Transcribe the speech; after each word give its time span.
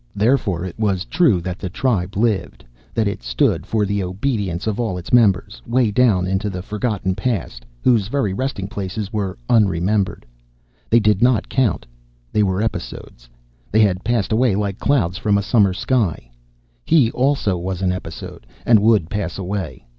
Therefore 0.15 0.65
it 0.65 0.79
was 0.79 1.05
true 1.05 1.41
that 1.41 1.59
the 1.59 1.69
tribe 1.69 2.17
lived, 2.17 2.65
that 2.95 3.07
it 3.07 3.21
stood 3.21 3.67
for 3.67 3.85
the 3.85 4.01
obedience 4.01 4.65
of 4.65 4.79
all 4.79 4.97
its 4.97 5.13
members, 5.13 5.61
way 5.67 5.91
down 5.91 6.25
into 6.25 6.49
the 6.49 6.63
forgotten 6.63 7.13
past, 7.13 7.67
whose 7.83 8.07
very 8.07 8.33
resting 8.33 8.67
places 8.67 9.13
were 9.13 9.37
unremembered. 9.47 10.25
They 10.89 10.99
did 10.99 11.21
not 11.21 11.49
count; 11.49 11.85
they 12.33 12.41
were 12.41 12.63
episodes. 12.63 13.29
They 13.71 13.81
had 13.81 14.03
passed 14.03 14.31
away 14.31 14.55
like 14.55 14.79
clouds 14.79 15.19
from 15.19 15.37
a 15.37 15.43
summer 15.43 15.71
sky. 15.71 16.31
He 16.83 17.11
also 17.11 17.55
was 17.55 17.83
an 17.83 17.91
episode, 17.91 18.47
and 18.65 18.79
would 18.79 19.07
pass 19.07 19.37
away. 19.37 19.85